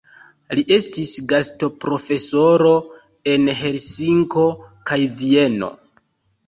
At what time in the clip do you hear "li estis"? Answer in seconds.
0.59-1.11